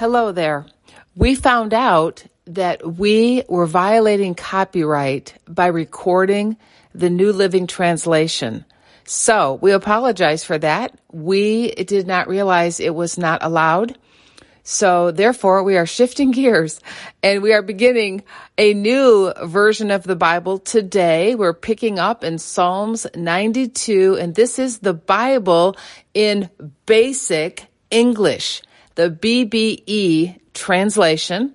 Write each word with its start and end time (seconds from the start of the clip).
Hello 0.00 0.32
there. 0.32 0.64
We 1.14 1.34
found 1.34 1.74
out 1.74 2.24
that 2.46 2.94
we 2.94 3.44
were 3.50 3.66
violating 3.66 4.34
copyright 4.34 5.34
by 5.46 5.66
recording 5.66 6.56
the 6.94 7.10
New 7.10 7.34
Living 7.34 7.66
Translation. 7.66 8.64
So 9.04 9.58
we 9.60 9.72
apologize 9.72 10.42
for 10.42 10.56
that. 10.56 10.98
We 11.12 11.72
did 11.72 12.06
not 12.06 12.28
realize 12.28 12.80
it 12.80 12.94
was 12.94 13.18
not 13.18 13.44
allowed. 13.44 13.98
So 14.62 15.10
therefore 15.10 15.64
we 15.64 15.76
are 15.76 15.84
shifting 15.84 16.30
gears 16.38 16.80
and 17.22 17.42
we 17.42 17.52
are 17.52 17.60
beginning 17.60 18.22
a 18.56 18.72
new 18.72 19.34
version 19.44 19.90
of 19.90 20.04
the 20.04 20.16
Bible 20.16 20.60
today. 20.60 21.34
We're 21.34 21.52
picking 21.52 21.98
up 21.98 22.24
in 22.24 22.38
Psalms 22.38 23.06
92 23.14 24.16
and 24.18 24.34
this 24.34 24.58
is 24.58 24.78
the 24.78 24.94
Bible 24.94 25.76
in 26.14 26.48
basic 26.86 27.66
English, 27.90 28.62
the 29.00 29.10
BBE 29.10 30.38
translation, 30.52 31.54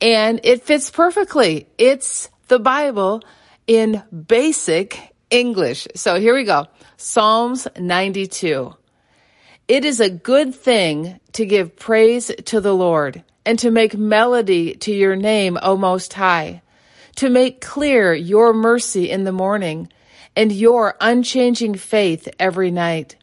and 0.00 0.40
it 0.44 0.62
fits 0.62 0.90
perfectly. 0.90 1.66
It's 1.76 2.30
the 2.48 2.58
Bible 2.58 3.22
in 3.66 4.02
basic 4.26 5.14
English. 5.28 5.88
So 5.94 6.18
here 6.18 6.34
we 6.34 6.44
go. 6.44 6.64
Psalms 6.96 7.68
92. 7.78 8.74
It 9.68 9.84
is 9.84 10.00
a 10.00 10.08
good 10.08 10.54
thing 10.54 11.20
to 11.32 11.44
give 11.44 11.76
praise 11.76 12.32
to 12.46 12.62
the 12.62 12.74
Lord 12.74 13.22
and 13.44 13.58
to 13.58 13.70
make 13.70 13.94
melody 13.94 14.74
to 14.76 14.92
your 14.94 15.16
name, 15.16 15.58
O 15.60 15.76
Most 15.76 16.14
High, 16.14 16.62
to 17.16 17.28
make 17.28 17.60
clear 17.60 18.14
your 18.14 18.54
mercy 18.54 19.10
in 19.10 19.24
the 19.24 19.32
morning 19.32 19.90
and 20.34 20.50
your 20.50 20.96
unchanging 20.98 21.74
faith 21.74 22.26
every 22.38 22.70
night. 22.70 23.16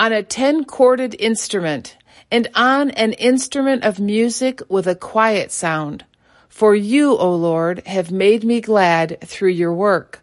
On 0.00 0.14
a 0.14 0.22
ten 0.22 0.64
chorded 0.64 1.14
instrument 1.18 1.98
and 2.30 2.48
on 2.54 2.90
an 2.92 3.12
instrument 3.12 3.84
of 3.84 4.00
music 4.00 4.62
with 4.66 4.86
a 4.86 4.94
quiet 4.94 5.52
sound. 5.52 6.06
For 6.48 6.74
you, 6.74 7.18
O 7.18 7.34
Lord, 7.34 7.86
have 7.86 8.10
made 8.10 8.42
me 8.42 8.62
glad 8.62 9.18
through 9.20 9.50
your 9.50 9.74
work. 9.74 10.22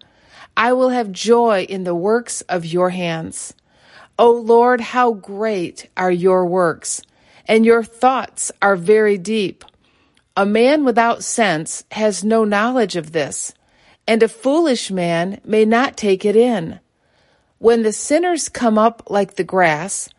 I 0.58 0.74
will 0.74 0.90
have 0.90 1.12
joy 1.12 1.68
in 1.70 1.84
the 1.84 1.94
works 1.94 2.42
of 2.50 2.66
your 2.66 2.90
hands. 2.90 3.54
O 4.18 4.32
Lord, 4.32 4.82
how 4.82 5.14
great 5.14 5.88
are 5.96 6.10
your 6.10 6.48
works, 6.48 7.04
and 7.46 7.64
your 7.64 7.84
thoughts 7.84 8.52
are 8.64 8.76
very 8.76 9.20
deep. 9.20 9.64
A 10.36 10.44
man 10.44 10.86
without 10.86 11.24
sense 11.24 11.84
has 11.92 12.24
no 12.24 12.44
knowledge 12.44 12.96
of 12.96 13.12
this, 13.12 13.54
and 14.08 14.24
a 14.24 14.28
foolish 14.28 14.90
man 14.90 15.40
may 15.46 15.66
not 15.66 15.98
take 15.98 16.26
it 16.26 16.36
in. 16.36 16.80
When 17.60 17.84
the 17.84 17.94
sinners 17.94 18.50
come 18.50 18.78
up 18.78 19.04
like 19.10 19.36
the 19.36 19.44
grass, 19.44 20.10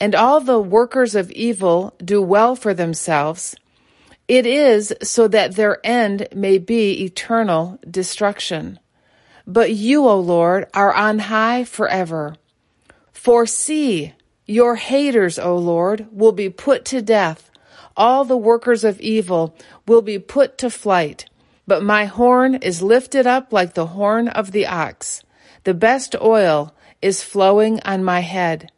and 0.00 0.14
all 0.14 0.40
the 0.40 0.60
workers 0.60 1.14
of 1.14 1.30
evil 1.32 1.94
do 2.04 2.20
well 2.22 2.56
for 2.56 2.74
themselves, 2.74 3.56
it 4.26 4.46
is 4.46 4.92
so 5.02 5.28
that 5.28 5.54
their 5.54 5.84
end 5.84 6.28
may 6.34 6.58
be 6.58 7.04
eternal 7.04 7.78
destruction. 7.88 8.78
But 9.46 9.72
you, 9.72 10.06
O 10.06 10.18
Lord, 10.18 10.66
are 10.74 10.92
on 10.92 11.20
high 11.20 11.64
forever. 11.64 12.36
For 13.12 13.46
see, 13.46 14.12
your 14.46 14.76
haters, 14.76 15.38
O 15.38 15.56
Lord, 15.56 16.06
will 16.12 16.32
be 16.32 16.50
put 16.50 16.84
to 16.86 17.00
death. 17.00 17.50
All 17.96 18.24
the 18.24 18.36
workers 18.36 18.84
of 18.84 19.00
evil 19.00 19.56
will 19.86 20.02
be 20.02 20.18
put 20.18 20.58
to 20.58 20.68
flight. 20.70 21.26
But 21.66 21.82
my 21.82 22.04
horn 22.06 22.56
is 22.56 22.82
lifted 22.82 23.26
up 23.26 23.52
like 23.52 23.74
the 23.74 23.86
horn 23.86 24.28
of 24.28 24.52
the 24.52 24.66
ox. 24.66 25.22
The 25.68 25.74
best 25.74 26.16
oil 26.18 26.74
is 27.02 27.22
flowing 27.22 27.78
on 27.80 28.02
my 28.02 28.20
head. 28.20 28.72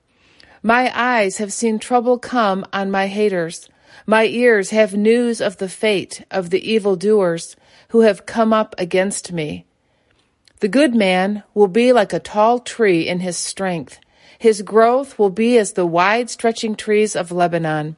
My 0.60 0.90
eyes 0.92 1.36
have 1.36 1.52
seen 1.52 1.78
trouble 1.78 2.18
come 2.18 2.66
on 2.72 2.90
my 2.90 3.06
haters. 3.06 3.68
My 4.06 4.24
ears 4.24 4.70
have 4.70 4.92
news 4.92 5.40
of 5.40 5.58
the 5.58 5.68
fate 5.68 6.26
of 6.32 6.50
the 6.50 6.68
evildoers 6.68 7.54
who 7.90 8.00
have 8.00 8.26
come 8.26 8.52
up 8.52 8.74
against 8.76 9.30
me. 9.30 9.66
The 10.58 10.66
good 10.66 10.92
man 10.92 11.44
will 11.54 11.68
be 11.68 11.92
like 11.92 12.12
a 12.12 12.18
tall 12.18 12.58
tree 12.58 13.06
in 13.06 13.20
his 13.20 13.36
strength. 13.36 14.00
His 14.36 14.60
growth 14.62 15.16
will 15.16 15.30
be 15.30 15.58
as 15.58 15.74
the 15.74 15.86
wide 15.86 16.28
stretching 16.28 16.74
trees 16.74 17.14
of 17.14 17.30
Lebanon. 17.30 17.94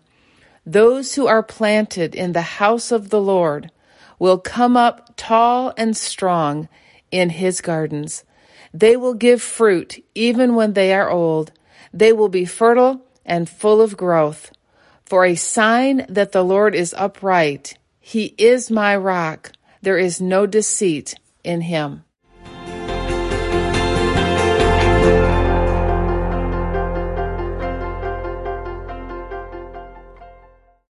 Those 0.66 1.14
who 1.14 1.26
are 1.26 1.42
planted 1.42 2.14
in 2.14 2.32
the 2.32 2.58
house 2.60 2.92
of 2.92 3.08
the 3.08 3.22
Lord 3.22 3.70
will 4.18 4.36
come 4.36 4.76
up 4.76 5.14
tall 5.16 5.72
and 5.78 5.96
strong 5.96 6.68
in 7.10 7.30
his 7.30 7.62
gardens. 7.62 8.24
They 8.72 8.96
will 8.96 9.14
give 9.14 9.42
fruit 9.42 10.04
even 10.14 10.54
when 10.54 10.72
they 10.72 10.92
are 10.94 11.10
old. 11.10 11.52
They 11.92 12.12
will 12.12 12.28
be 12.28 12.44
fertile 12.44 13.04
and 13.24 13.48
full 13.48 13.80
of 13.80 13.96
growth. 13.96 14.52
For 15.04 15.24
a 15.24 15.34
sign 15.34 16.06
that 16.08 16.32
the 16.32 16.42
Lord 16.42 16.74
is 16.74 16.94
upright, 16.96 17.76
he 18.00 18.34
is 18.38 18.70
my 18.70 18.96
rock. 18.96 19.52
There 19.82 19.98
is 19.98 20.20
no 20.20 20.46
deceit 20.46 21.14
in 21.44 21.62
him. 21.62 22.04